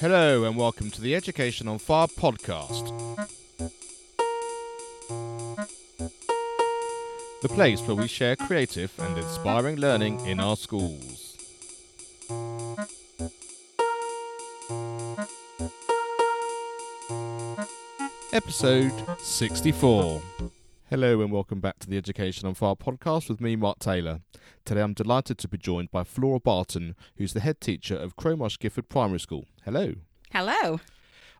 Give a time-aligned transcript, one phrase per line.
[0.00, 2.88] Hello, and welcome to the Education on Fire podcast.
[7.42, 11.36] The place where we share creative and inspiring learning in our schools.
[18.32, 20.22] Episode 64.
[20.88, 24.20] Hello and welcome back to the Education on Fire podcast with me, Mark Taylor.
[24.70, 28.60] Today I'm delighted to be joined by Flora Barton, who's the head teacher of Crowmarsh
[28.60, 29.46] Gifford Primary School.
[29.64, 29.94] Hello.
[30.30, 30.78] Hello.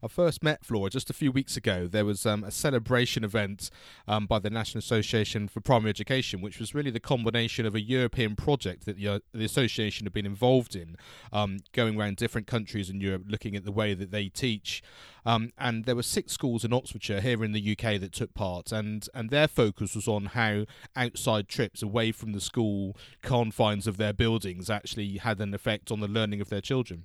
[0.02, 1.86] I first met Flora just a few weeks ago.
[1.86, 3.70] There was um, a celebration event
[4.08, 7.82] um, by the National Association for Primary Education, which was really the combination of a
[7.82, 10.96] European project that the, uh, the association had been involved in,
[11.34, 14.82] um, going around different countries in Europe, looking at the way that they teach.
[15.26, 18.72] Um, and there were six schools in Oxfordshire here in the UK that took part,
[18.72, 20.64] and and their focus was on how
[20.96, 26.00] outside trips away from the school confines of their buildings actually had an effect on
[26.00, 27.04] the learning of their children.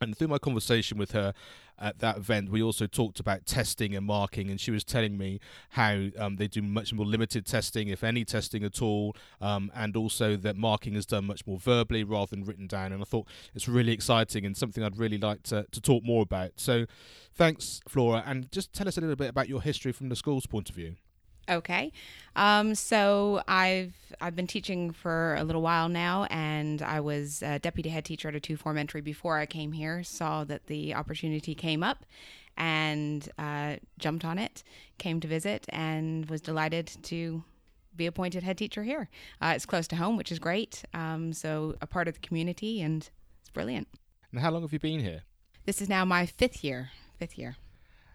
[0.00, 1.34] And through my conversation with her
[1.78, 5.40] at that event, we also talked about testing and marking, and she was telling me
[5.70, 9.96] how um, they do much more limited testing, if any testing at all, um, and
[9.96, 12.92] also that marking is done much more verbally rather than written down.
[12.92, 16.22] And I thought it's really exciting and something I'd really like to, to talk more
[16.22, 16.52] about.
[16.56, 16.86] So
[17.34, 20.46] thanks, Flora, and just tell us a little bit about your history from the school's
[20.46, 20.96] point of view.
[21.50, 21.92] Okay.
[22.36, 27.88] Um, so I've I've been teaching for a little while now, and I was deputy
[27.88, 30.04] head teacher at a two form entry before I came here.
[30.04, 32.06] Saw that the opportunity came up,
[32.56, 34.62] and uh, jumped on it.
[34.98, 37.42] Came to visit, and was delighted to
[37.96, 39.08] be appointed head teacher here.
[39.42, 40.84] Uh, it's close to home, which is great.
[40.94, 43.88] Um, so a part of the community, and it's brilliant.
[44.30, 45.22] And how long have you been here?
[45.66, 46.90] This is now my fifth year.
[47.18, 47.56] Fifth year.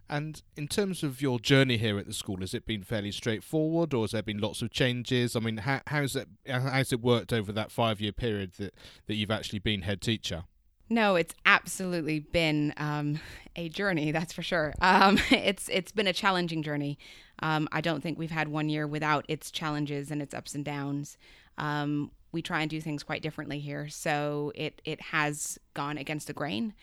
[0.10, 3.94] And in terms of your journey here at the school, has it been fairly straightforward,
[3.94, 5.36] or has there been lots of changes?
[5.36, 8.76] I mean, how, how's it how's it worked over that five year period that,
[9.08, 10.44] that you've actually been head teacher?
[10.90, 13.20] No, it's absolutely been um,
[13.56, 14.12] a journey.
[14.12, 14.74] That's for sure.
[14.82, 17.00] Um, it's it's been a challenging journey.
[17.40, 20.64] Um, I don't think we've had one year without its challenges and its ups and
[20.64, 21.18] downs.
[21.58, 26.28] Um, we try and do things quite differently here, so it it has gone against
[26.28, 26.74] the grain.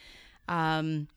[0.49, 1.09] Um,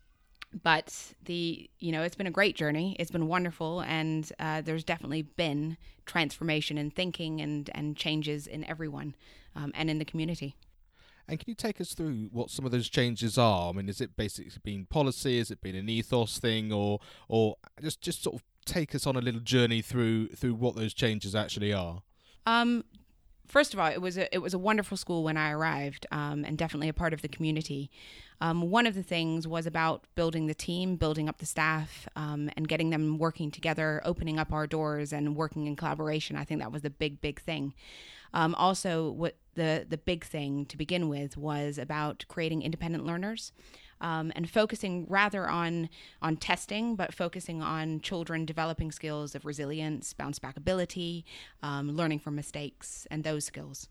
[0.63, 2.95] but the you know it's been a great journey.
[2.99, 8.63] It's been wonderful and uh, there's definitely been transformation in thinking and and changes in
[8.65, 9.15] everyone
[9.55, 10.55] um, and in the community.
[11.27, 13.69] And can you take us through what some of those changes are?
[13.69, 15.37] I mean is it basically been policy?
[15.39, 16.71] Has it been an ethos thing?
[16.71, 20.75] Or or just just sort of take us on a little journey through through what
[20.75, 22.01] those changes actually are.
[22.45, 22.85] Um
[23.47, 26.43] first of all, it was a it was a wonderful school when I arrived, um,
[26.45, 27.89] and definitely a part of the community.
[28.41, 32.49] Um, one of the things was about building the team, building up the staff, um,
[32.57, 36.35] and getting them working together, opening up our doors, and working in collaboration.
[36.35, 37.73] I think that was the big big thing.
[38.33, 43.51] Um, also, what the the big thing to begin with was about creating independent learners
[44.01, 45.89] um, and focusing rather on
[46.21, 51.25] on testing, but focusing on children developing skills of resilience, bounce back ability,
[51.63, 53.87] um, learning from mistakes, and those skills.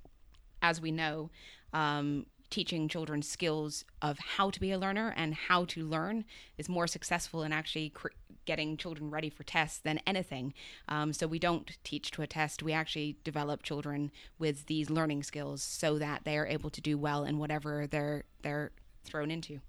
[0.62, 1.30] As we know,
[1.72, 6.24] um, teaching children skills of how to be a learner and how to learn
[6.56, 8.08] is more successful in actually cr-
[8.44, 10.54] getting children ready for tests than anything.
[10.88, 12.62] Um, so we don't teach to a test.
[12.62, 16.96] We actually develop children with these learning skills so that they are able to do
[16.98, 18.70] well in whatever they're they're
[19.04, 19.60] thrown into.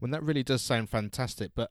[0.00, 1.70] Well, that really does sound fantastic, but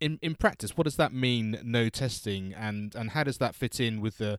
[0.00, 1.58] in in practice, what does that mean?
[1.62, 4.38] No testing, and and how does that fit in with the,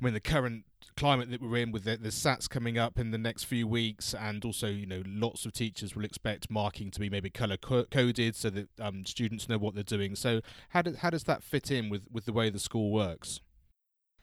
[0.00, 0.64] I mean, the current
[0.96, 4.14] climate that we're in with the, the SATs coming up in the next few weeks,
[4.14, 7.86] and also you know lots of teachers will expect marking to be maybe color co-
[7.86, 10.14] coded so that um, students know what they're doing.
[10.14, 13.40] So how does how does that fit in with with the way the school works?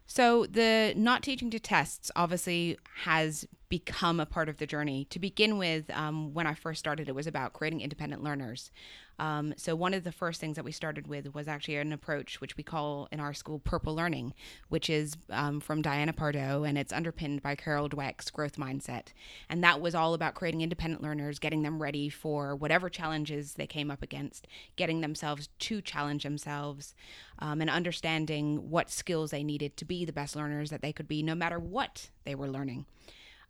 [0.05, 5.07] So the not teaching to tests obviously has become a part of the journey.
[5.11, 8.69] To begin with, um, when I first started, it was about creating independent learners.
[9.17, 12.41] Um, so one of the first things that we started with was actually an approach
[12.41, 14.33] which we call in our school purple learning,
[14.67, 19.13] which is um, from Diana Pardoe and it's underpinned by Carol Dweck's growth mindset.
[19.49, 23.67] And that was all about creating independent learners, getting them ready for whatever challenges they
[23.67, 26.93] came up against, getting themselves to challenge themselves,
[27.39, 31.07] um, and understanding what skills they needed to be the best learners that they could
[31.07, 32.85] be, no matter what they were learning.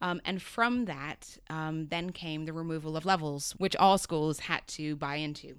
[0.01, 4.67] Um, and from that, um, then came the removal of levels, which all schools had
[4.69, 5.57] to buy into.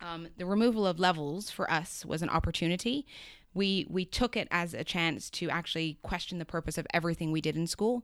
[0.00, 3.06] Um, the removal of levels for us was an opportunity.
[3.54, 7.40] We we took it as a chance to actually question the purpose of everything we
[7.40, 8.02] did in school.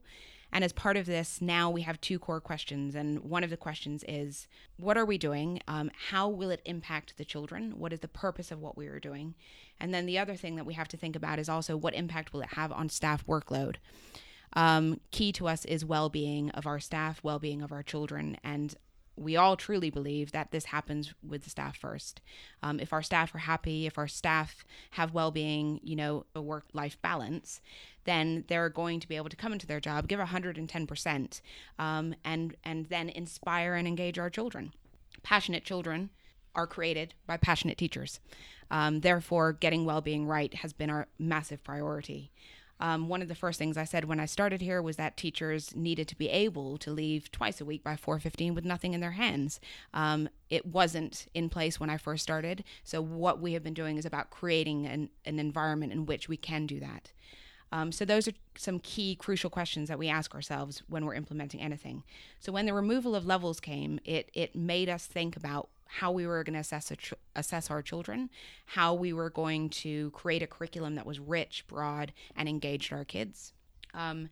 [0.51, 2.95] And as part of this, now we have two core questions.
[2.95, 5.61] And one of the questions is what are we doing?
[5.67, 7.77] Um, how will it impact the children?
[7.77, 9.35] What is the purpose of what we are doing?
[9.79, 12.33] And then the other thing that we have to think about is also what impact
[12.33, 13.75] will it have on staff workload?
[14.53, 18.37] Um, key to us is well being of our staff, well being of our children.
[18.43, 18.75] And
[19.19, 22.21] we all truly believe that this happens with the staff first.
[22.63, 26.41] Um, if our staff are happy, if our staff have well being, you know, a
[26.41, 27.61] work life balance,
[28.05, 31.41] then they're going to be able to come into their job, give 110%,
[31.77, 34.71] um, and, and then inspire and engage our children.
[35.21, 36.09] Passionate children
[36.55, 38.19] are created by passionate teachers.
[38.71, 42.31] Um, therefore, getting well being right has been our massive priority.
[42.79, 45.75] Um, one of the first things I said when I started here was that teachers
[45.75, 49.11] needed to be able to leave twice a week by 4:15 with nothing in their
[49.11, 49.59] hands.
[49.93, 53.97] Um, it wasn't in place when I first started, so what we have been doing
[53.97, 57.11] is about creating an, an environment in which we can do that.
[57.71, 61.61] Um, so those are some key crucial questions that we ask ourselves when we're implementing
[61.61, 62.03] anything.
[62.39, 66.27] So when the removal of levels came, it it made us think about how we
[66.27, 66.91] were going to assess
[67.35, 68.29] assess our children,
[68.67, 73.03] how we were going to create a curriculum that was rich, broad, and engaged our
[73.03, 73.53] kids.
[73.93, 74.29] Um,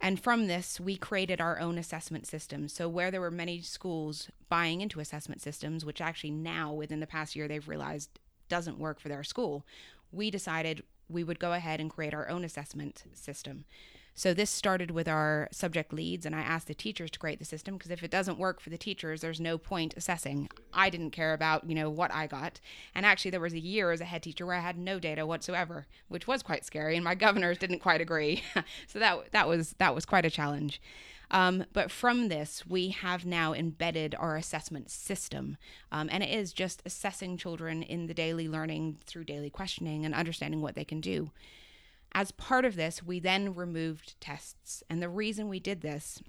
[0.00, 2.68] and from this, we created our own assessment system.
[2.68, 7.06] So, where there were many schools buying into assessment systems, which actually now, within the
[7.06, 8.18] past year, they've realized
[8.48, 9.64] doesn't work for their school,
[10.10, 13.64] we decided we would go ahead and create our own assessment system.
[14.14, 17.44] So this started with our subject leads, and I asked the teachers to create the
[17.44, 20.50] system because if it doesn't work for the teachers, there's no point assessing.
[20.72, 22.60] I didn't care about you know what I got,
[22.94, 25.24] and actually there was a year as a head teacher where I had no data
[25.24, 28.42] whatsoever, which was quite scary, and my governors didn't quite agree.
[28.86, 30.80] so that that was that was quite a challenge.
[31.32, 35.56] Um, but from this, we have now embedded our assessment system.
[35.90, 40.14] Um, and it is just assessing children in the daily learning through daily questioning and
[40.14, 41.30] understanding what they can do.
[42.14, 44.82] As part of this, we then removed tests.
[44.90, 46.22] And the reason we did this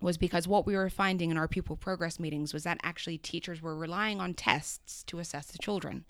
[0.00, 3.62] was because what we were finding in our pupil progress meetings was that actually teachers
[3.62, 6.04] were relying on tests to assess the children,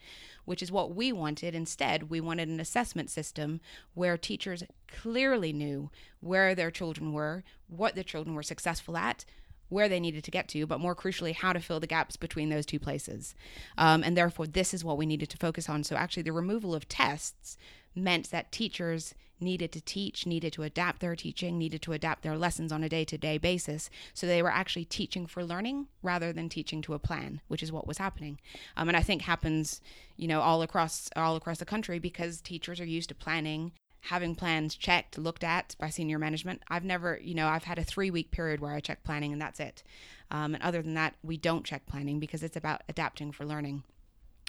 [0.44, 1.54] which is what we wanted.
[1.54, 3.60] Instead, we wanted an assessment system
[3.94, 5.90] where teachers clearly knew
[6.20, 9.24] where their children were, what the children were successful at,
[9.68, 12.48] where they needed to get to, but more crucially, how to fill the gaps between
[12.48, 13.34] those two places.
[13.78, 15.84] Um, and therefore, this is what we needed to focus on.
[15.84, 17.56] So, actually, the removal of tests
[17.96, 22.36] meant that teachers needed to teach, needed to adapt their teaching, needed to adapt their
[22.36, 23.90] lessons on a day to day basis.
[24.14, 27.72] So they were actually teaching for learning rather than teaching to a plan, which is
[27.72, 28.40] what was happening.
[28.76, 29.80] Um, and I think happens,
[30.16, 33.72] you know, all across all across the country because teachers are used to planning.
[34.02, 36.62] Having plans checked, looked at by senior management.
[36.68, 39.42] I've never, you know, I've had a three week period where I check planning and
[39.42, 39.82] that's it.
[40.30, 43.82] Um, and other than that, we don't check planning because it's about adapting for learning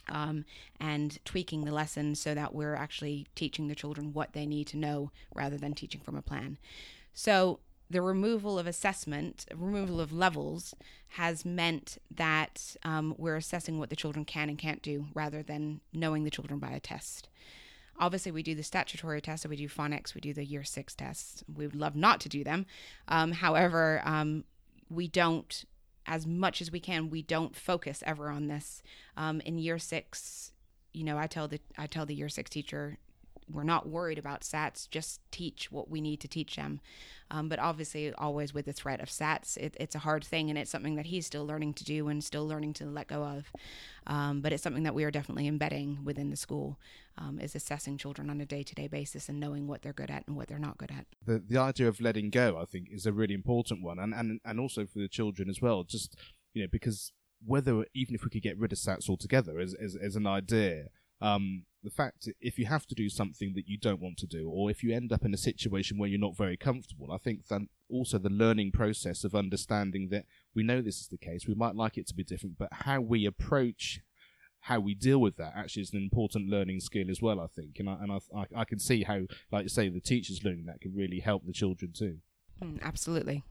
[0.10, 0.46] um,
[0.80, 4.78] and tweaking the lesson so that we're actually teaching the children what they need to
[4.78, 6.58] know rather than teaching from a plan.
[7.14, 7.60] So
[7.90, 10.74] the removal of assessment, removal of levels,
[11.10, 15.80] has meant that um, we're assessing what the children can and can't do rather than
[15.94, 17.30] knowing the children by a test.
[18.00, 20.94] Obviously, we do the statutory tests, so we do phonics, we do the year six
[20.94, 21.44] tests.
[21.54, 22.66] We would love not to do them.
[23.08, 24.44] Um, however, um,
[24.90, 25.66] we don't
[26.08, 28.82] as much as we can, we don't focus ever on this.
[29.16, 30.52] Um, in year six,
[30.94, 32.98] you know, I tell the I tell the year six teacher,
[33.52, 34.90] we're not worried about SATs.
[34.90, 36.82] Just teach what we need to teach them.
[37.30, 40.58] Um, but obviously, always with the threat of SATs, it, it's a hard thing, and
[40.58, 43.52] it's something that he's still learning to do and still learning to let go of.
[44.06, 46.80] Um, but it's something that we are definitely embedding within the school,
[47.18, 50.38] um, is assessing children on a day-to-day basis and knowing what they're good at and
[50.38, 51.06] what they're not good at.
[51.26, 54.40] The the idea of letting go, I think, is a really important one, and and
[54.46, 55.84] and also for the children as well.
[55.84, 56.16] Just
[56.54, 57.12] you know, because
[57.46, 60.88] whether even if we could get rid of SATs altogether as as, as an idea.
[61.20, 64.50] Um, the fact if you have to do something that you don't want to do,
[64.50, 67.48] or if you end up in a situation where you're not very comfortable, I think
[67.48, 71.56] that also the learning process of understanding that we know this is the case, we
[71.56, 74.02] might like it to be different, but how we approach
[74.62, 77.40] how we deal with that actually is an important learning skill as well.
[77.40, 78.20] I think, and I and I,
[78.54, 81.54] I, can see how, like you say, the teachers learning that can really help the
[81.54, 82.18] children too.
[82.62, 83.44] Mm, absolutely.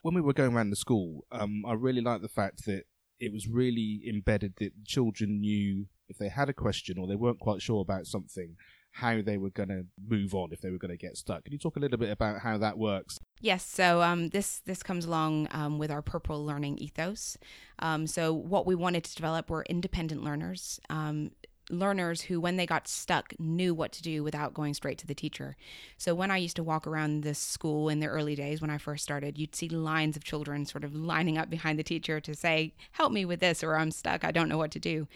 [0.00, 2.84] When we were going around the school, um, I really liked the fact that
[3.20, 7.40] it was really embedded that children knew if they had a question or they weren't
[7.40, 8.56] quite sure about something,
[8.92, 11.44] how they were going to move on if they were going to get stuck.
[11.44, 13.18] Can you talk a little bit about how that works?
[13.40, 13.64] Yes.
[13.64, 17.36] So um, this this comes along um, with our Purple Learning ethos.
[17.80, 20.78] Um, so what we wanted to develop were independent learners.
[20.90, 21.32] Um,
[21.70, 25.14] learners who, when they got stuck, knew what to do without going straight to the
[25.14, 25.56] teacher.
[25.96, 28.78] So, when I used to walk around this school in the early days when I
[28.78, 32.34] first started, you'd see lines of children sort of lining up behind the teacher to
[32.34, 35.08] say, Help me with this, or I'm stuck, I don't know what to do.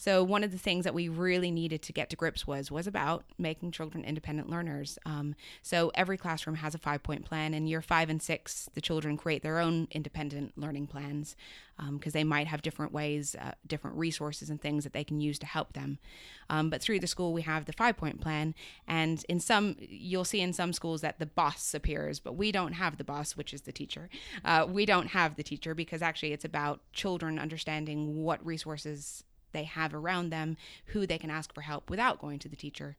[0.00, 2.86] So one of the things that we really needed to get to grips was was
[2.86, 4.98] about making children independent learners.
[5.04, 7.52] Um, so every classroom has a five point plan.
[7.52, 11.36] In year five and six, the children create their own independent learning plans
[11.92, 15.20] because um, they might have different ways, uh, different resources and things that they can
[15.20, 15.98] use to help them.
[16.48, 18.54] Um, but through the school, we have the five point plan.
[18.88, 22.72] And in some, you'll see in some schools that the boss appears, but we don't
[22.72, 24.08] have the boss, which is the teacher.
[24.46, 29.64] Uh, we don't have the teacher because actually it's about children understanding what resources they
[29.64, 32.96] have around them, who they can ask for help without going to the teacher.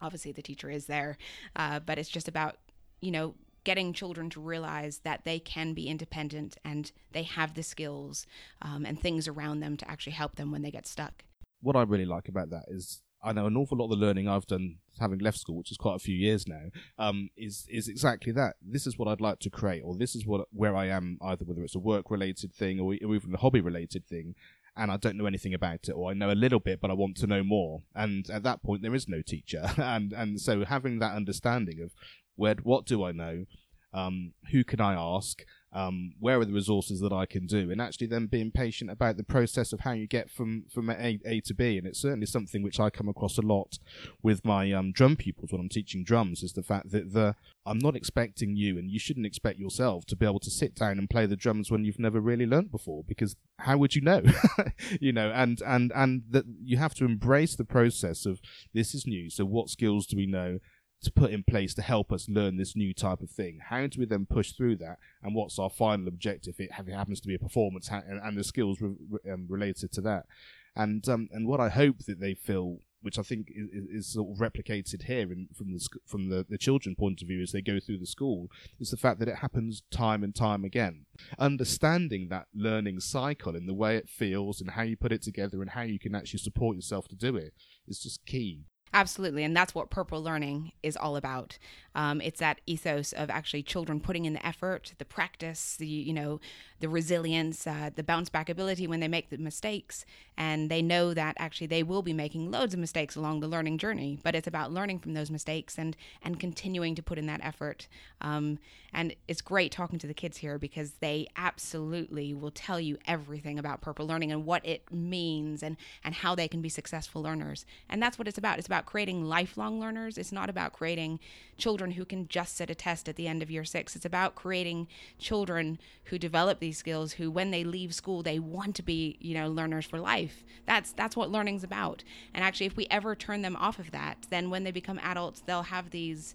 [0.00, 1.16] Obviously, the teacher is there,
[1.56, 2.56] uh, but it's just about,
[3.00, 7.62] you know, getting children to realize that they can be independent and they have the
[7.62, 8.26] skills
[8.62, 11.24] um, and things around them to actually help them when they get stuck
[11.60, 14.28] what I really like about that is I know an awful lot of the learning
[14.28, 16.66] I've done having left school, which is quite a few years now,
[16.98, 18.56] um, is is exactly that.
[18.62, 21.44] This is what I'd like to create, or this is what where I am, either
[21.44, 24.36] whether it's a work related thing or, or even a hobby related thing,
[24.78, 26.94] and I don't know anything about it, or I know a little bit, but I
[26.94, 27.82] want to know more.
[27.94, 31.92] And at that point, there is no teacher, and and so having that understanding of
[32.36, 33.44] where what do I know,
[33.92, 37.80] um, who can I ask, um, where are the resources that I can do, and
[37.80, 41.40] actually then being patient about the process of how you get from from A, a
[41.42, 41.76] to B.
[41.76, 43.78] And it's certainly something which I come across a lot
[44.22, 47.34] with my um, drum pupils when I'm teaching drums is the fact that the
[47.66, 50.98] I'm not expecting you, and you shouldn't expect yourself to be able to sit down
[50.98, 54.22] and play the drums when you've never really learnt before, because how would you know?
[55.00, 58.40] you know, and and and that you have to embrace the process of
[58.72, 59.28] this is new.
[59.28, 60.60] So what skills do we know?
[61.02, 63.60] To put in place to help us learn this new type of thing.
[63.68, 64.98] How do we then push through that?
[65.22, 66.56] And what's our final objective?
[66.58, 68.94] It, it happens to be a performance and, and the skills re,
[69.32, 70.26] um, related to that.
[70.74, 74.30] And um, and what I hope that they feel, which I think is, is sort
[74.30, 77.62] of replicated here in, from the from the, the children point of view as they
[77.62, 81.06] go through the school, is the fact that it happens time and time again.
[81.38, 85.62] Understanding that learning cycle and the way it feels and how you put it together
[85.62, 87.54] and how you can actually support yourself to do it
[87.86, 88.64] is just key.
[88.94, 89.44] Absolutely.
[89.44, 91.58] And that's what Purple Learning is all about.
[91.94, 96.12] Um, it's that ethos of actually children putting in the effort, the practice, the, you
[96.12, 96.40] know,
[96.80, 100.04] the resilience, uh, the bounce back ability when they make the mistakes.
[100.36, 103.78] And they know that actually they will be making loads of mistakes along the learning
[103.78, 107.40] journey, but it's about learning from those mistakes and, and continuing to put in that
[107.42, 107.88] effort.
[108.20, 108.60] Um,
[108.92, 113.58] and it's great talking to the kids here because they absolutely will tell you everything
[113.58, 117.66] about purple learning and what it means and, and how they can be successful learners.
[117.88, 118.58] And that's what it's about.
[118.58, 120.18] It's about creating lifelong learners.
[120.18, 121.20] It's not about creating
[121.56, 123.96] children who can just sit a test at the end of year six.
[123.96, 128.74] It's about creating children who develop these skills, who when they leave school, they want
[128.76, 130.44] to be, you know, learners for life.
[130.66, 132.04] That's that's what learning's about.
[132.34, 135.40] And actually if we ever turn them off of that, then when they become adults,
[135.40, 136.34] they'll have these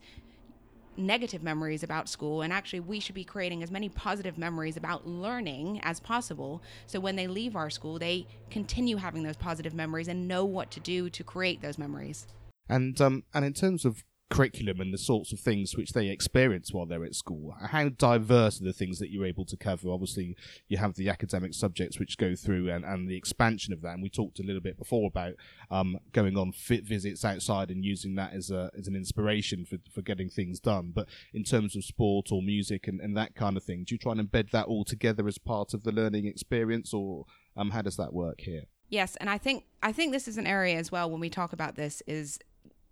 [0.97, 5.07] negative memories about school and actually we should be creating as many positive memories about
[5.07, 6.61] learning as possible.
[6.85, 10.71] So when they leave our school they continue having those positive memories and know what
[10.71, 12.27] to do to create those memories.
[12.69, 14.03] And um, and in terms of
[14.33, 18.59] curriculum and the sorts of things which they experience while they're at school, how diverse
[18.59, 19.89] are the things that you're able to cover?
[19.89, 20.35] Obviously,
[20.67, 23.93] you have the academic subjects which go through and, and the expansion of that.
[23.93, 25.33] And we talked a little bit before about
[25.69, 29.77] um, going on fit visits outside and using that as a as an inspiration for,
[29.93, 30.91] for getting things done.
[30.93, 33.99] But in terms of sport or music and, and that kind of thing, do you
[33.99, 37.25] try and embed that all together as part of the learning experience, or
[37.55, 38.63] um, how does that work here?
[38.89, 41.53] Yes, and I think I think this is an area as well when we talk
[41.53, 42.39] about this is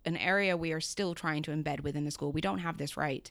[0.04, 2.32] an area we are still trying to embed within the school.
[2.32, 3.30] We don't have this right.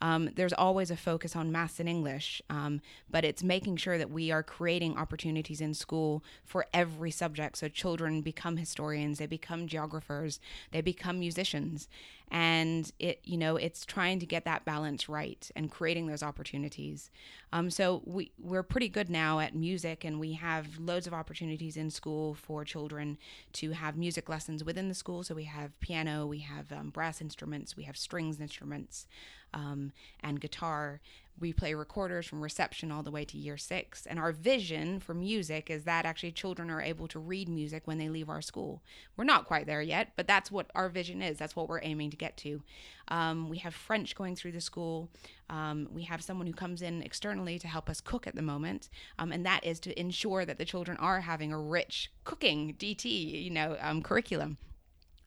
[0.00, 4.10] Um, there's always a focus on maths and English, um, but it's making sure that
[4.10, 7.58] we are creating opportunities in school for every subject.
[7.58, 10.40] So children become historians, they become geographers,
[10.70, 11.88] they become musicians.
[12.30, 17.10] And it you know it's trying to get that balance right and creating those opportunities.
[17.54, 21.78] Um, so we we're pretty good now at music and we have loads of opportunities
[21.78, 23.16] in school for children
[23.54, 25.22] to have music lessons within the school.
[25.22, 29.06] So we have piano we have um, brass instruments we have strings instruments
[29.54, 31.00] um, and guitar
[31.40, 34.06] we play recorders from reception all the way to year six.
[34.06, 37.98] And our vision for music is that actually children are able to read music when
[37.98, 38.82] they leave our school.
[39.16, 41.38] We're not quite there yet, but that's what our vision is.
[41.38, 42.62] That's what we're aiming to get to.
[43.08, 45.08] Um, we have French going through the school.
[45.48, 48.90] Um, we have someone who comes in externally to help us cook at the moment,
[49.18, 53.44] um, and that is to ensure that the children are having a rich cooking DT,
[53.44, 54.58] you know, um, curriculum.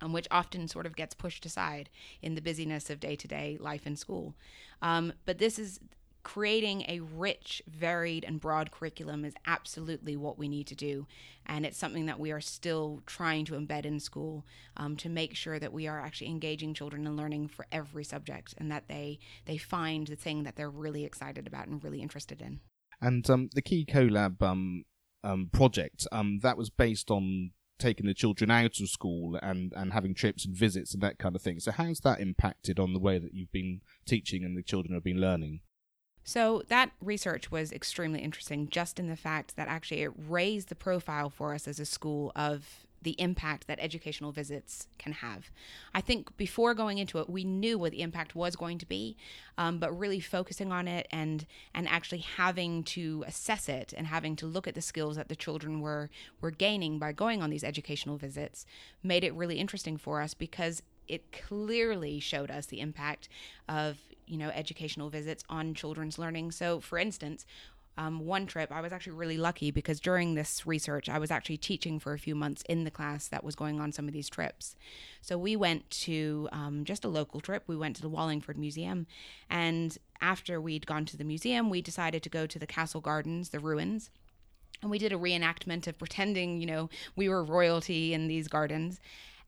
[0.04, 1.88] Um, which often sort of gets pushed aside
[2.24, 4.34] in the busyness of day to day life in school.
[4.82, 5.80] Um, but this is
[6.24, 11.08] creating a rich, varied, and broad curriculum is absolutely what we need to do.
[11.46, 14.46] And it's something that we are still trying to embed in school
[14.78, 18.54] um, to make sure that we are actually engaging children in learning for every subject
[18.58, 22.42] and that they, they find the thing that they're really excited about and really interested
[22.42, 22.60] in.
[23.02, 24.84] And um, the Key CoLab um,
[25.24, 27.52] um, project, um, that was based on
[27.82, 31.36] taking the children out of school and, and having trips and visits and that kind
[31.36, 31.60] of thing.
[31.60, 35.04] So how's that impacted on the way that you've been teaching and the children have
[35.04, 35.62] been learning?
[36.24, 40.76] So that research was extremely interesting, just in the fact that actually it raised the
[40.76, 45.50] profile for us as a school of the impact that educational visits can have.
[45.94, 49.18] I think before going into it, we knew what the impact was going to be,
[49.58, 54.36] um, but really focusing on it and and actually having to assess it and having
[54.38, 56.10] to look at the skills that the children were
[56.42, 58.66] were gaining by going on these educational visits
[59.04, 63.28] made it really interesting for us because it clearly showed us the impact
[63.68, 63.98] of
[64.32, 66.52] you know educational visits on children's learning.
[66.52, 67.46] So, for instance,
[67.98, 71.58] um, one trip, I was actually really lucky because during this research, I was actually
[71.58, 74.30] teaching for a few months in the class that was going on some of these
[74.30, 74.76] trips.
[75.22, 77.64] So we went to um, just a local trip.
[77.68, 79.08] We went to the Wallingford Museum.
[79.50, 83.50] And after we'd gone to the museum, we decided to go to the castle gardens,
[83.50, 84.10] the ruins.
[84.82, 89.00] And we did a reenactment of pretending, you know, we were royalty in these gardens.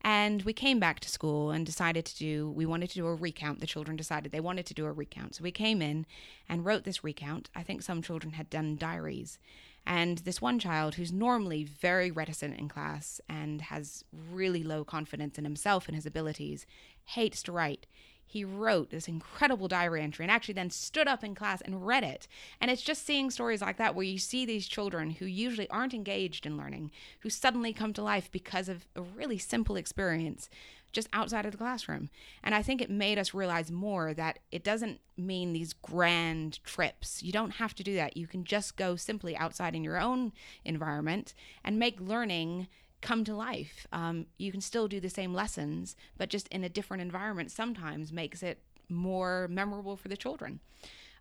[0.06, 3.14] And we came back to school and decided to do, we wanted to do a
[3.14, 3.60] recount.
[3.60, 5.36] The children decided they wanted to do a recount.
[5.36, 6.04] So we came in
[6.46, 7.48] and wrote this recount.
[7.56, 9.38] I think some children had done diaries.
[9.86, 15.38] And this one child, who's normally very reticent in class and has really low confidence
[15.38, 16.66] in himself and his abilities,
[17.06, 17.86] hates to write
[18.34, 22.02] he wrote this incredible diary entry and actually then stood up in class and read
[22.02, 22.26] it.
[22.60, 25.94] And it's just seeing stories like that where you see these children who usually aren't
[25.94, 30.50] engaged in learning, who suddenly come to life because of a really simple experience
[30.90, 32.10] just outside of the classroom.
[32.42, 37.22] And I think it made us realize more that it doesn't mean these grand trips.
[37.22, 38.16] You don't have to do that.
[38.16, 40.32] You can just go simply outside in your own
[40.64, 42.66] environment and make learning
[43.04, 43.86] come to life.
[43.92, 48.12] Um, you can still do the same lessons, but just in a different environment sometimes
[48.12, 48.58] makes it
[48.88, 50.58] more memorable for the children.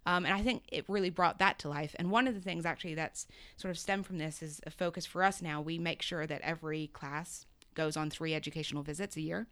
[0.06, 1.94] Um, and I think it really brought that to life.
[2.00, 5.06] And one of the things actually that's sort of stemmed from this is a focus
[5.06, 5.62] for us now.
[5.62, 9.48] We make sure that every class goes on three educational visits a year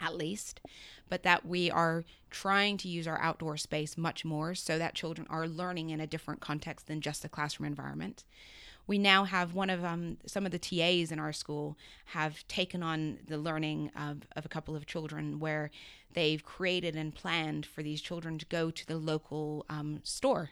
[0.00, 0.60] at least,
[1.08, 5.26] but that we are trying to use our outdoor space much more so that children
[5.30, 8.24] are learning in a different context than just the classroom environment
[8.86, 11.76] we now have one of um, some of the TAs in our school
[12.06, 15.70] have taken on the learning of, of a couple of children where
[16.12, 20.50] they've created and planned for these children to go to the local um, store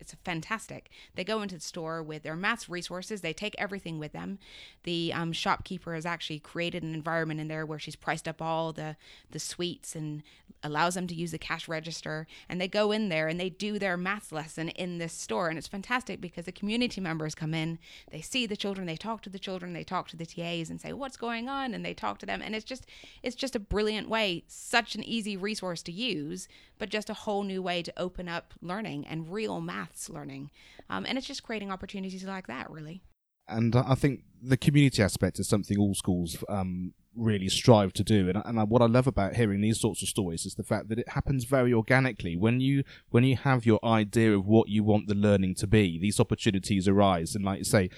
[0.00, 0.90] it's fantastic.
[1.14, 3.20] They go into the store with their maths resources.
[3.20, 4.38] They take everything with them.
[4.84, 8.72] The um, shopkeeper has actually created an environment in there where she's priced up all
[8.72, 8.96] the
[9.30, 10.22] the sweets and
[10.62, 12.26] allows them to use the cash register.
[12.48, 15.48] And they go in there and they do their math lesson in this store.
[15.48, 17.78] And it's fantastic because the community members come in,
[18.10, 20.80] they see the children, they talk to the children, they talk to the TAs and
[20.80, 22.42] say what's going on, and they talk to them.
[22.42, 22.86] And it's just
[23.22, 27.42] it's just a brilliant way, such an easy resource to use, but just a whole
[27.42, 30.50] new way to open up learning and real maths learning.
[30.90, 33.02] Um, and it's just creating opportunities like that, really.
[33.48, 38.28] And I think the community aspect is something all schools um, really strive to do.
[38.28, 40.98] And, and what I love about hearing these sorts of stories is the fact that
[40.98, 42.36] it happens very organically.
[42.36, 45.98] When you when you have your idea of what you want the learning to be,
[45.98, 47.34] these opportunities arise.
[47.34, 47.90] And like you say,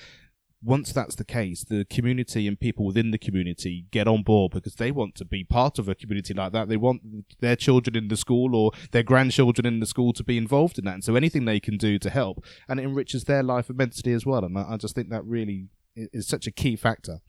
[0.62, 4.74] once that's the case, the community and people within the community get on board because
[4.74, 6.68] they want to be part of a community like that.
[6.68, 7.02] They want
[7.40, 10.84] their children in the school or their grandchildren in the school to be involved in
[10.84, 10.94] that.
[10.94, 14.26] And so anything they can do to help and it enriches their life immensely as
[14.26, 14.44] well.
[14.44, 17.20] And I just think that really is such a key factor.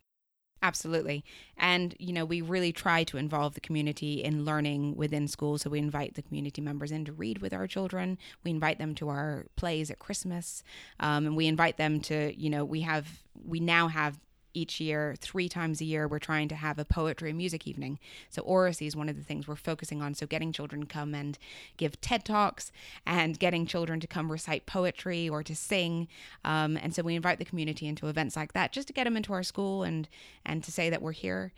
[0.64, 1.26] Absolutely.
[1.58, 5.58] And, you know, we really try to involve the community in learning within school.
[5.58, 8.20] So we invite the community members in to read with our children.
[8.44, 10.64] We invite them to our plays at Christmas.
[11.00, 14.20] Um, and we invite them to, you know, we have, we now have
[14.54, 18.00] each year, three times a year, we're trying to have a poetry and music evening.
[18.30, 20.14] So oracy is one of the things we're focusing on.
[20.14, 21.38] So getting children to come and
[21.78, 22.72] give TED talks
[23.06, 26.08] and getting children to come recite poetry or to sing.
[26.44, 29.18] Um, and so we invite the community into events like that just to get them
[29.18, 30.08] into our school and
[30.46, 31.52] and to say that we're here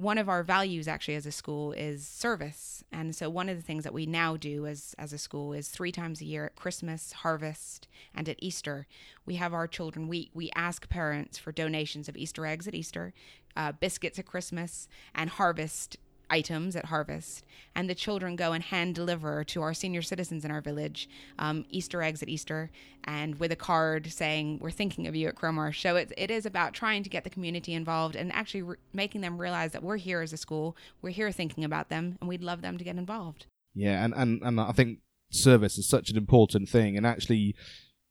[0.00, 2.82] one of our values actually as a school is service.
[2.90, 5.68] And so one of the things that we now do as as a school is
[5.68, 8.86] three times a year at Christmas, harvest, and at Easter,
[9.26, 13.12] we have our children we we ask parents for donations of Easter eggs at Easter,
[13.54, 15.98] uh, biscuits at Christmas, and harvest
[16.30, 20.50] items at harvest, and the children go and hand deliver to our senior citizens in
[20.50, 22.70] our village um, Easter eggs at Easter,
[23.04, 26.46] and with a card saying "We're thinking of you at Crowmarsh." So it, it is
[26.46, 29.96] about trying to get the community involved and actually re- making them realize that we're
[29.96, 32.96] here as a school, we're here thinking about them, and we'd love them to get
[32.96, 33.46] involved.
[33.74, 34.98] Yeah, and and, and I think
[35.30, 37.54] service is such an important thing, and actually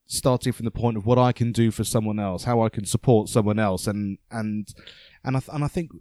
[0.10, 2.86] starting from the point of what I can do for someone else, how I can
[2.86, 4.68] support someone else, and and
[5.24, 5.92] and I th- and I think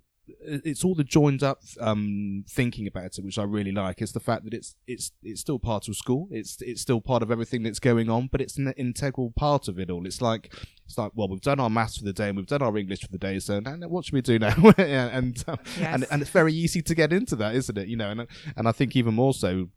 [0.40, 4.00] it's all the joined up um, thinking about it, which I really like.
[4.00, 6.28] It's the fact that it's it's it's still part of school.
[6.30, 9.78] It's it's still part of everything that's going on, but it's an integral part of
[9.78, 10.06] it all.
[10.06, 12.62] It's like it's like well, we've done our maths for the day and we've done
[12.62, 14.54] our English for the day, so now, what should we do now?
[14.78, 15.94] and um, yes.
[15.94, 17.88] and and it's very easy to get into that, isn't it?
[17.88, 19.68] You know, and and I think even more so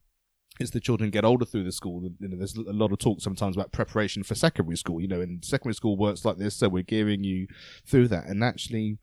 [0.60, 3.22] as the children get older through the school, you know, there's a lot of talk
[3.22, 5.02] sometimes about preparation for secondary school.
[5.02, 7.48] You know, and secondary school works like this, so we're gearing you
[7.86, 8.26] through that.
[8.26, 8.98] And actually,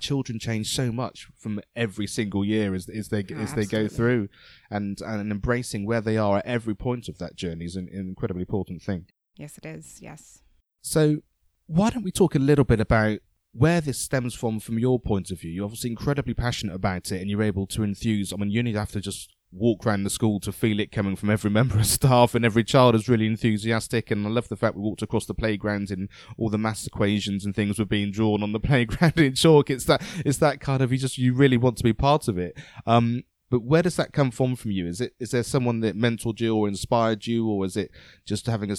[0.00, 3.88] children change so much from every single year as, as they Oh, as they go
[3.88, 4.28] through,
[4.70, 8.08] and and embracing where they are at every point of that journey is an, an
[8.08, 9.06] incredibly important thing.
[9.36, 10.00] Yes, it is.
[10.00, 10.42] Yes.
[10.82, 11.18] So,
[11.66, 13.18] why don't we talk a little bit about
[13.52, 15.50] where this stems from from your point of view?
[15.50, 18.32] You're obviously incredibly passionate about it, and you're able to enthuse.
[18.32, 21.16] I mean, you only have to just walk around the school to feel it coming
[21.16, 24.10] from every member of staff, and every child is really enthusiastic.
[24.10, 27.44] And I love the fact we walked across the playground and all the maths equations
[27.44, 29.70] and things were being drawn on the playground in chalk.
[29.70, 32.38] It's that it's that kind of you just you really want to be part of
[32.38, 32.56] it.
[32.86, 34.86] Um, but where does that come from from you?
[34.86, 37.90] Is it is there someone that mentored you or inspired you, or is it
[38.26, 38.76] just having a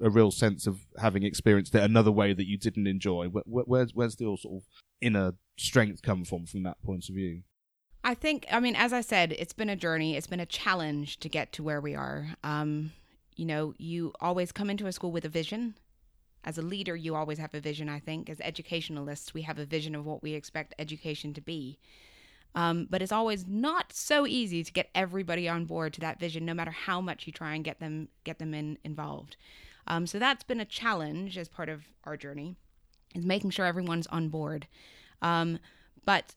[0.00, 3.28] a real sense of having experienced it another way that you didn't enjoy?
[3.28, 4.62] Where, where's where's the sort of
[5.00, 7.42] inner strength come from from that point of view?
[8.04, 10.16] I think, I mean, as I said, it's been a journey.
[10.16, 12.34] It's been a challenge to get to where we are.
[12.42, 12.92] Um,
[13.36, 15.74] you know, you always come into a school with a vision.
[16.44, 18.28] As a leader, you always have a vision, I think.
[18.28, 21.78] As educationalists, we have a vision of what we expect education to be.
[22.54, 26.44] Um, but it's always not so easy to get everybody on board to that vision,
[26.44, 29.36] no matter how much you try and get them get them in, involved.
[29.86, 32.56] Um, so that's been a challenge as part of our journey,
[33.14, 34.66] is making sure everyone's on board.
[35.22, 35.60] Um,
[36.04, 36.34] but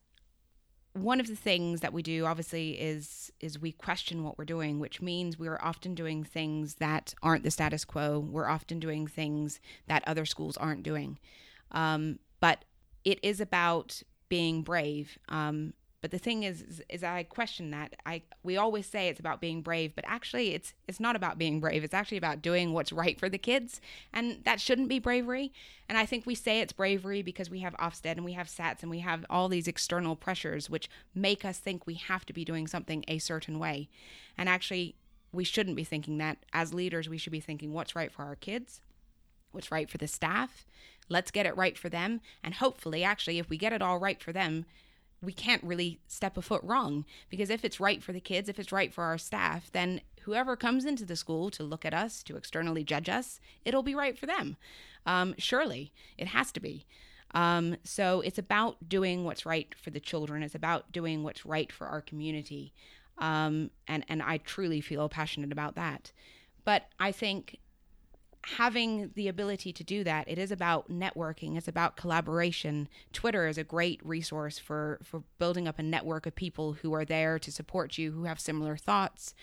[0.96, 4.80] one of the things that we do obviously is is we question what we're doing
[4.80, 8.20] which means we're often doing things that aren't the status quo.
[8.20, 11.20] We're often doing things that other schools aren't doing.
[11.72, 12.64] Um, but
[13.04, 15.18] it is about being brave.
[15.28, 15.74] Um,
[16.06, 17.96] but the thing is, is is i question that.
[18.06, 21.60] I we always say it's about being brave but actually it's it's not about being
[21.60, 21.84] brave.
[21.84, 23.82] It's actually about doing what's right for the kids
[24.14, 25.52] and that shouldn't be bravery.
[25.90, 28.84] And i think we say it's bravery because we have ofsted and we have sats
[28.84, 32.46] and we have all these external pressures which make us think we have to be
[32.46, 33.90] doing something a certain way.
[34.38, 34.94] And actually
[35.32, 36.38] we shouldn't be thinking that.
[36.54, 38.80] As leaders we should be thinking what's right for our kids
[39.54, 40.68] what's right for the staff.
[41.10, 42.22] Let's get it right for them.
[42.44, 44.66] And hopefully, actually, if we get it all right for them,
[45.26, 47.06] we can't really step a foot wrong.
[47.30, 50.56] Because if it's right for the kids, if it's right for our staff, then whoever
[50.56, 54.18] comes into the school to look at us, to externally judge us, it'll be right
[54.18, 54.58] for them.
[55.06, 56.86] Um, surely, it has to be.
[57.34, 60.42] Um, so it's about doing what's right for the children.
[60.42, 62.74] It's about doing what's right for our community.
[63.18, 66.12] Um, and, and I truly feel passionate about that.
[66.64, 67.60] But I think
[68.46, 73.58] having the ability to do that it is about networking it's about collaboration twitter is
[73.58, 77.52] a great resource for for building up a network of people who are there to
[77.52, 79.34] support you who have similar thoughts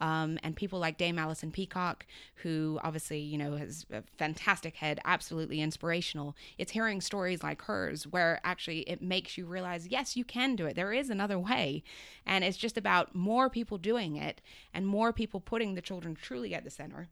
[0.00, 5.00] um, and people like Dame Alison Peacock, who obviously, you know, has a fantastic head,
[5.04, 6.36] absolutely inspirational.
[6.56, 10.66] It's hearing stories like hers where actually it makes you realize, yes, you can do
[10.66, 10.76] it.
[10.76, 11.82] There is another way.
[12.24, 14.40] And it's just about more people doing it
[14.72, 17.08] and more people putting the children truly at the center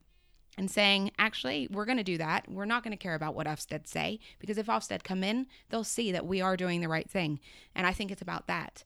[0.57, 2.49] and saying, actually, we're going to do that.
[2.49, 5.83] We're not going to care about what Ofsted say because if Ofsted come in, they'll
[5.83, 7.39] see that we are doing the right thing.
[7.75, 8.83] And I think it's about that.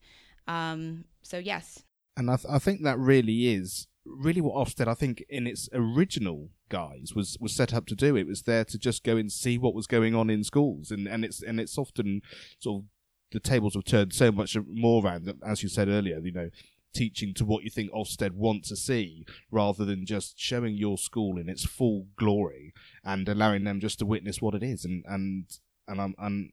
[0.47, 1.83] Um, so, yes.
[2.17, 5.69] And I, th- I think that really is really what Ofsted, I think, in its
[5.73, 8.15] original guise, was was set up to do.
[8.15, 11.07] It was there to just go and see what was going on in schools, and
[11.07, 12.21] and it's and it's often
[12.59, 12.89] sort of
[13.31, 16.19] the tables have turned so much more around, as you said earlier.
[16.19, 16.49] You know,
[16.93, 21.37] teaching to what you think Ofsted want to see, rather than just showing your school
[21.37, 22.73] in its full glory
[23.03, 24.85] and allowing them just to witness what it is.
[24.85, 25.45] And and
[25.87, 26.51] and I'm and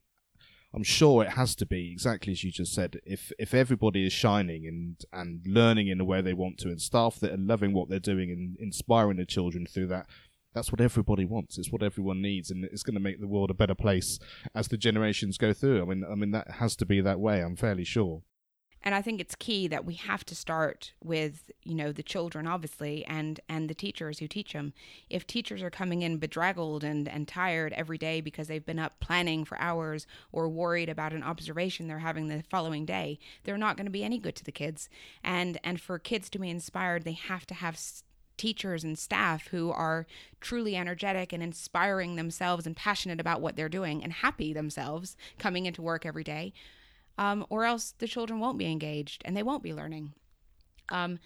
[0.75, 3.01] I'm sure it has to be exactly as you just said.
[3.05, 6.81] If if everybody is shining and and learning in the way they want to, and
[6.81, 10.07] staff that are loving what they're doing and inspiring the children through that,
[10.55, 11.57] that's what everybody wants.
[11.57, 14.19] It's what everyone needs, and it's going to make the world a better place
[14.55, 15.83] as the generations go through.
[15.83, 17.41] I mean, I mean that has to be that way.
[17.41, 18.23] I'm fairly sure.
[18.89, 22.47] And i think it's key that we have to start with you know the children
[22.47, 24.73] obviously and and the teachers who teach them
[25.11, 28.99] if teachers are coming in bedraggled and and tired every day because they've been up
[28.99, 33.77] planning for hours or worried about an observation they're having the following day they're not
[33.77, 34.89] going to be any good to the kids.
[35.23, 38.03] And and for kids to be inspired they have to have s-
[38.39, 40.07] teachers and staff who are
[40.41, 45.67] truly energetic and inspiring themselves and passionate about what they're doing and happy themselves coming
[45.67, 46.53] into work every day
[47.19, 50.15] um, or else the children won't be engaged and they won't be learning.
[50.91, 51.19] Um,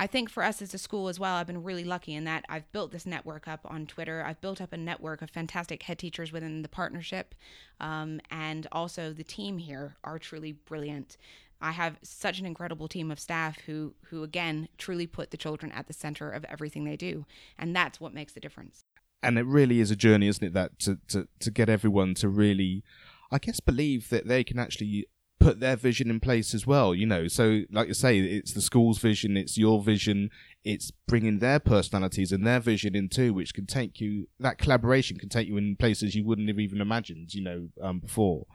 [0.00, 2.44] I think for us as a school as well, I've been really lucky in that
[2.48, 4.22] I've built this network up on Twitter.
[4.24, 7.34] I've built up a network of fantastic head teachers within the partnership.
[7.80, 11.16] Um, and also, the team here are truly brilliant.
[11.60, 15.72] I have such an incredible team of staff who, who again, truly put the children
[15.72, 17.26] at the center of everything they do.
[17.58, 18.84] And that's what makes the difference.
[19.22, 20.52] and it really is a journey, isn't it?
[20.52, 22.84] That to, to, to get everyone to really,
[23.32, 25.08] I guess, believe that they can actually
[25.40, 26.94] put their vision in place as well.
[26.94, 30.30] You know, so like you say, it's the school's vision, it's your vision,
[30.64, 34.28] it's bringing their personalities and their vision in too, which can take you.
[34.40, 37.34] That collaboration can take you in places you wouldn't have even imagined.
[37.34, 38.46] You know, um, before.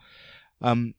[0.62, 0.96] Um,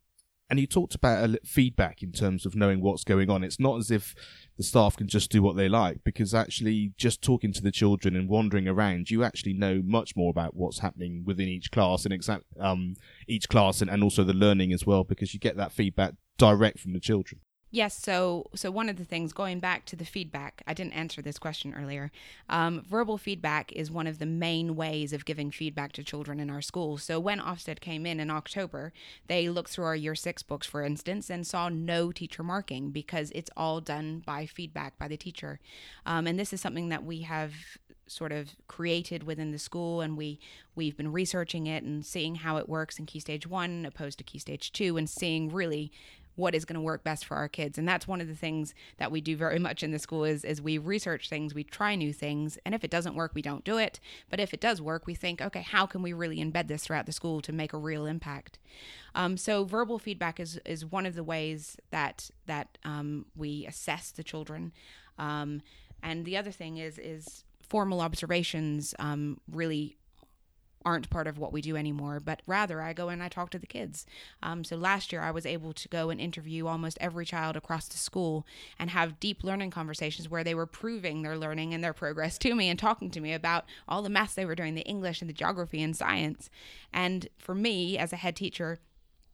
[0.51, 3.43] and you talked about a feedback in terms of knowing what's going on.
[3.43, 4.15] It's not as if
[4.57, 8.15] the staff can just do what they like because actually just talking to the children
[8.15, 12.15] and wandering around, you actually know much more about what's happening within each class and
[12.15, 12.95] exact um,
[13.27, 16.79] each class and, and also the learning as well because you get that feedback direct
[16.79, 17.41] from the children.
[17.75, 21.21] Yes, so so one of the things going back to the feedback, I didn't answer
[21.21, 22.13] this question earlier.
[22.49, 26.51] Um, verbal feedback is one of the main ways of giving feedback to children in
[26.51, 27.03] our schools.
[27.03, 28.93] So when Ofsted came in in October,
[29.27, 33.33] they looked through our Year Six books, for instance, and saw no teacher marking because
[33.35, 35.59] it's all done by feedback by the teacher.
[36.07, 37.55] Um, and this is something that we have
[38.07, 40.39] sort of created within the school and we
[40.77, 44.25] we've been researching it and seeing how it works in key stage 1 opposed to
[44.25, 45.91] key stage 2 and seeing really
[46.37, 47.79] what is going to work best for our kids.
[47.79, 50.45] And that's one of the things that we do very much in the school is
[50.45, 53.65] is we research things we try new things and if it doesn't work we don't
[53.65, 54.01] do it.
[54.31, 57.07] But if it does work we think okay how can we really embed this throughout
[57.07, 58.59] the school to make a real impact?
[59.15, 64.11] Um, so verbal feedback is is one of the ways that that um, we assess
[64.11, 64.73] the children.
[65.19, 65.63] Um,
[66.03, 69.97] and the other thing is is formal observations um, really
[70.85, 73.59] aren't part of what we do anymore, but rather I go and I talk to
[73.59, 74.07] the kids.
[74.43, 77.89] Um, so last year I was able to go and interview almost every child across
[77.89, 78.47] the school
[78.79, 82.55] and have deep learning conversations where they were proving their learning and their progress to
[82.55, 85.29] me and talking to me about all the maths they were doing, the English and
[85.29, 86.51] the geography and science.
[86.93, 88.79] And for me as a head teacher,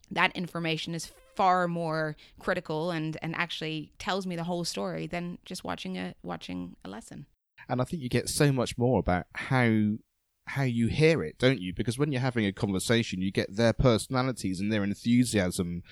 [0.09, 5.37] that information is far more critical and, and actually tells me the whole story than
[5.45, 7.25] just watching a watching a lesson.
[7.69, 9.97] And I think you get so much more about how
[10.45, 11.73] how you hear it, don't you?
[11.73, 15.83] Because when you're having a conversation, you get their personalities and their enthusiasm.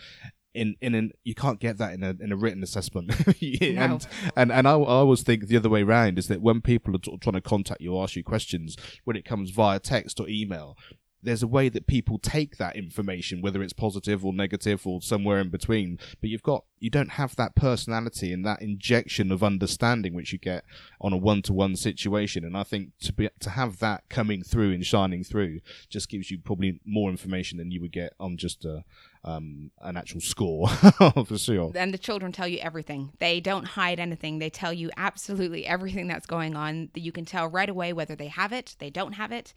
[0.51, 3.09] In in an you can't get that in a in a written assessment,
[3.41, 3.59] no.
[3.61, 6.95] and and and I, I always think the other way around is that when people
[6.95, 10.27] are trying to contact you, or ask you questions, when it comes via text or
[10.27, 10.75] email,
[11.21, 15.39] there's a way that people take that information, whether it's positive or negative or somewhere
[15.39, 15.99] in between.
[16.21, 20.39] But you've got you don't have that personality and that injection of understanding which you
[20.39, 20.63] get
[21.01, 22.45] on a one-to-one situation.
[22.45, 26.31] And I think to be to have that coming through and shining through just gives
[26.31, 28.83] you probably more information than you would get on just a
[29.23, 30.67] um, an actual score
[31.25, 31.71] for sure.
[31.75, 33.11] And the children tell you everything.
[33.19, 34.39] They don't hide anything.
[34.39, 36.89] They tell you absolutely everything that's going on.
[36.95, 39.53] You can tell right away whether they have it, they don't have it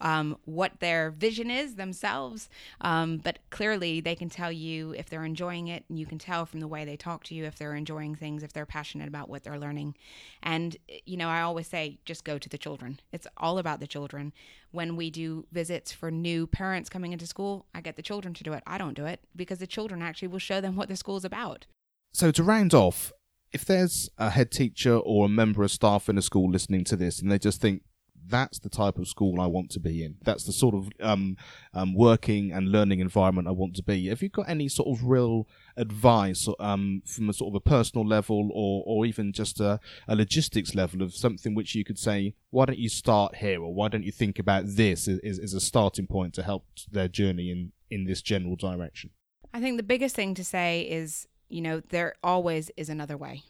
[0.00, 2.48] um, what their vision is themselves.
[2.80, 6.46] Um, but clearly, they can tell you if they're enjoying it, and you can tell
[6.46, 9.28] from the way they talk to you if they're enjoying things, if they're passionate about
[9.28, 9.94] what they're learning.
[10.42, 10.76] And,
[11.06, 13.00] you know, I always say just go to the children.
[13.12, 14.32] It's all about the children.
[14.70, 18.44] When we do visits for new parents coming into school, I get the children to
[18.44, 18.62] do it.
[18.66, 21.66] I don't do it because the children actually will show them what the school's about.
[22.12, 23.12] So, to round off,
[23.52, 26.96] if there's a head teacher or a member of staff in a school listening to
[26.96, 27.82] this and they just think
[28.26, 30.16] that's the type of school I want to be in.
[30.22, 31.36] That's the sort of um,
[31.72, 34.08] um, working and learning environment I want to be.
[34.08, 38.06] Have you got any sort of real advice um, from a sort of a personal
[38.06, 42.34] level or, or even just a, a, logistics level of something which you could say,
[42.50, 45.60] why don't you start here or why don't you think about this as, as a
[45.60, 49.10] starting point to help their journey in, in this general direction?
[49.52, 53.42] I think the biggest thing to say is, you know, there always is another way.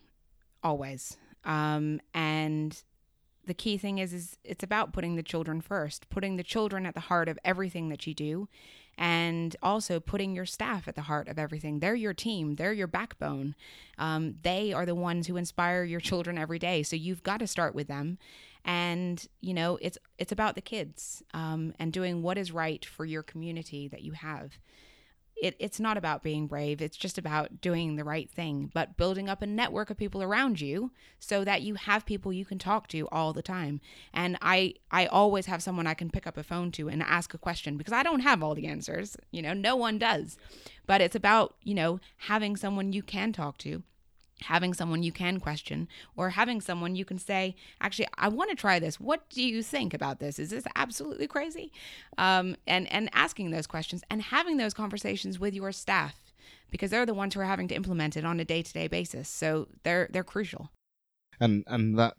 [0.63, 1.17] Always.
[1.45, 2.83] Um, and
[3.47, 6.95] the key thing is is it's about putting the children first, putting the children at
[6.95, 8.49] the heart of everything that you do
[8.97, 11.81] and also putting your staff at the heart of everything.
[11.81, 13.55] They're your team, they're your backbone.
[13.99, 16.83] Um, they are the ones who inspire your children every day.
[16.83, 18.19] So you've got to start with them.
[18.65, 23.05] And you know it's it's about the kids um, and doing what is right for
[23.05, 24.59] your community that you have
[25.45, 26.81] it, it's not about being brave.
[26.81, 30.59] It's just about doing the right thing, but building up a network of people around
[30.59, 33.83] you so that you have people you can talk to all the time.
[34.15, 37.35] And I, I always have someone I can pick up a phone to and ask
[37.35, 39.19] a question because I don't have all the answers.
[39.33, 40.39] You know, no one does.
[40.87, 43.83] But it's about, you know, having someone you can talk to
[44.42, 48.57] having someone you can question or having someone you can say actually i want to
[48.57, 49.01] try this.
[49.01, 50.38] What do you think about this?
[50.38, 51.73] Is this absolutely crazy?
[52.18, 56.14] Um, and and asking those questions and having those conversations with your staff
[56.70, 59.29] because they're the ones who are having to implement it on a day-to-day basis.
[59.29, 60.70] So they're they're crucial.
[61.40, 62.14] And and that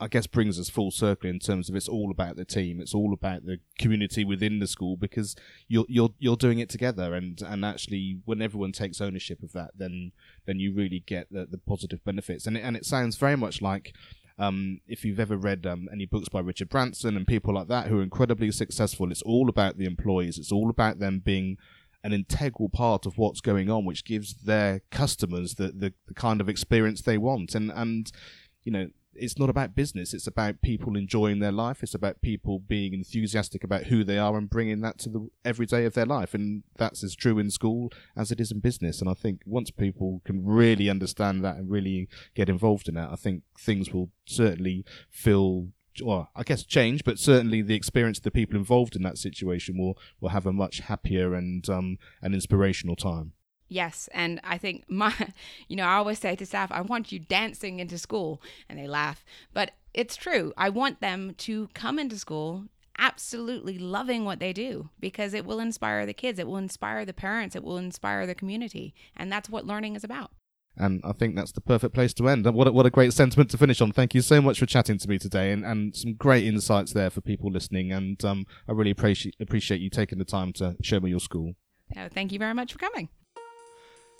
[0.00, 2.80] I guess brings us full circle in terms of it's all about the team.
[2.80, 5.34] It's all about the community within the school because
[5.66, 9.72] you're you're you're doing it together and and actually when everyone takes ownership of that,
[9.76, 10.12] then
[10.46, 12.46] then you really get the, the positive benefits.
[12.46, 13.92] And it, and it sounds very much like
[14.38, 17.88] um, if you've ever read um, any books by Richard Branson and people like that
[17.88, 20.38] who are incredibly successful, it's all about the employees.
[20.38, 21.56] It's all about them being
[22.04, 26.40] an integral part of what's going on, which gives their customers the, the, the kind
[26.40, 27.56] of experience they want.
[27.56, 28.12] And and
[28.62, 30.14] you know it's not about business.
[30.14, 31.82] It's about people enjoying their life.
[31.82, 35.84] It's about people being enthusiastic about who they are and bringing that to the everyday
[35.84, 36.34] of their life.
[36.34, 39.00] And that's as true in school as it is in business.
[39.00, 43.10] And I think once people can really understand that and really get involved in that,
[43.10, 45.68] I think things will certainly feel
[46.00, 49.76] well, I guess change, but certainly the experience of the people involved in that situation
[49.76, 53.32] will will have a much happier and um an inspirational time.
[53.68, 55.14] Yes, and I think my,
[55.68, 58.86] you know, I always say to staff, I want you dancing into school, and they
[58.86, 59.24] laugh.
[59.52, 60.52] But it's true.
[60.56, 62.64] I want them to come into school
[62.98, 67.12] absolutely loving what they do because it will inspire the kids, it will inspire the
[67.12, 70.32] parents, it will inspire the community, and that's what learning is about.
[70.76, 72.46] And I think that's the perfect place to end.
[72.46, 73.90] And what a, what a great sentiment to finish on.
[73.90, 77.10] Thank you so much for chatting to me today, and, and some great insights there
[77.10, 77.92] for people listening.
[77.92, 81.54] And um, I really appreciate appreciate you taking the time to show me your school.
[81.96, 83.08] Oh, thank you very much for coming.